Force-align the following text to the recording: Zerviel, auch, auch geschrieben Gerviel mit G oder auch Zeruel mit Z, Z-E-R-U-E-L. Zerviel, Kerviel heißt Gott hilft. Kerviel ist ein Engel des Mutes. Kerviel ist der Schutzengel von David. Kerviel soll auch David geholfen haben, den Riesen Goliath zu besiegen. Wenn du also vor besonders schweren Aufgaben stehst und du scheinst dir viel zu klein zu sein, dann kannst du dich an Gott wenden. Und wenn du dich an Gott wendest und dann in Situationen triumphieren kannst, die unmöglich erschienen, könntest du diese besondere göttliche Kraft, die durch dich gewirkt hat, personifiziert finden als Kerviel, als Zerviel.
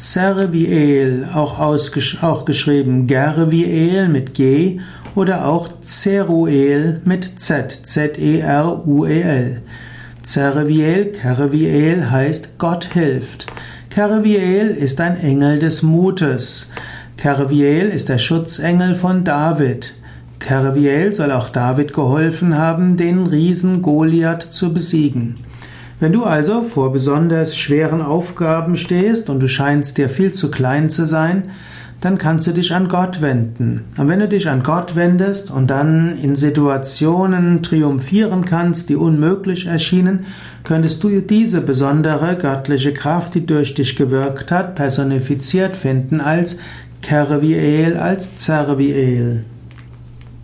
Zerviel, 0.00 1.28
auch, 1.34 1.58
auch 1.58 2.44
geschrieben 2.46 3.06
Gerviel 3.06 4.08
mit 4.08 4.32
G 4.34 4.80
oder 5.14 5.46
auch 5.46 5.68
Zeruel 5.84 7.02
mit 7.04 7.38
Z, 7.38 7.70
Z-E-R-U-E-L. 7.84 9.62
Zerviel, 10.22 11.12
Kerviel 11.12 12.10
heißt 12.10 12.58
Gott 12.58 12.86
hilft. 12.94 13.46
Kerviel 13.90 14.68
ist 14.68 15.00
ein 15.00 15.16
Engel 15.18 15.58
des 15.58 15.82
Mutes. 15.82 16.70
Kerviel 17.18 17.88
ist 17.88 18.08
der 18.08 18.18
Schutzengel 18.18 18.94
von 18.94 19.24
David. 19.24 19.92
Kerviel 20.38 21.12
soll 21.12 21.30
auch 21.30 21.50
David 21.50 21.92
geholfen 21.92 22.56
haben, 22.56 22.96
den 22.96 23.26
Riesen 23.26 23.82
Goliath 23.82 24.42
zu 24.42 24.72
besiegen. 24.72 25.34
Wenn 26.00 26.14
du 26.14 26.24
also 26.24 26.62
vor 26.62 26.92
besonders 26.94 27.54
schweren 27.54 28.00
Aufgaben 28.00 28.78
stehst 28.78 29.28
und 29.28 29.38
du 29.40 29.48
scheinst 29.48 29.98
dir 29.98 30.08
viel 30.08 30.32
zu 30.32 30.50
klein 30.50 30.88
zu 30.88 31.06
sein, 31.06 31.50
dann 32.00 32.16
kannst 32.16 32.46
du 32.46 32.52
dich 32.52 32.74
an 32.74 32.88
Gott 32.88 33.20
wenden. 33.20 33.84
Und 33.98 34.08
wenn 34.08 34.20
du 34.20 34.26
dich 34.26 34.48
an 34.48 34.62
Gott 34.62 34.96
wendest 34.96 35.50
und 35.50 35.68
dann 35.68 36.16
in 36.16 36.36
Situationen 36.36 37.62
triumphieren 37.62 38.46
kannst, 38.46 38.88
die 38.88 38.96
unmöglich 38.96 39.66
erschienen, 39.66 40.24
könntest 40.64 41.04
du 41.04 41.20
diese 41.20 41.60
besondere 41.60 42.36
göttliche 42.36 42.94
Kraft, 42.94 43.34
die 43.34 43.44
durch 43.44 43.74
dich 43.74 43.96
gewirkt 43.96 44.50
hat, 44.50 44.76
personifiziert 44.76 45.76
finden 45.76 46.22
als 46.22 46.56
Kerviel, 47.02 47.98
als 47.98 48.38
Zerviel. 48.38 49.44